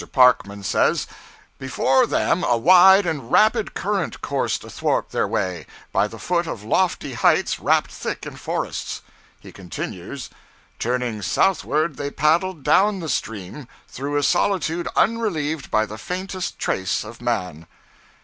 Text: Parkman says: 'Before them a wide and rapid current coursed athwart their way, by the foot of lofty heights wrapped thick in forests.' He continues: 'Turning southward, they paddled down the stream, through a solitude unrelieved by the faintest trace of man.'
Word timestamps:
Parkman 0.11 0.63
says: 0.63 1.05
'Before 1.59 2.07
them 2.07 2.43
a 2.43 2.57
wide 2.57 3.05
and 3.05 3.31
rapid 3.31 3.75
current 3.75 4.19
coursed 4.19 4.63
athwart 4.63 5.11
their 5.11 5.27
way, 5.27 5.67
by 5.91 6.07
the 6.07 6.17
foot 6.17 6.47
of 6.47 6.63
lofty 6.63 7.13
heights 7.13 7.59
wrapped 7.59 7.91
thick 7.91 8.25
in 8.25 8.35
forests.' 8.35 9.03
He 9.41 9.51
continues: 9.51 10.31
'Turning 10.79 11.21
southward, 11.21 11.97
they 11.97 12.09
paddled 12.09 12.63
down 12.63 12.99
the 12.99 13.09
stream, 13.09 13.67
through 13.87 14.17
a 14.17 14.23
solitude 14.23 14.87
unrelieved 14.95 15.69
by 15.69 15.85
the 15.85 15.99
faintest 15.99 16.57
trace 16.57 17.03
of 17.03 17.21
man.' 17.21 17.67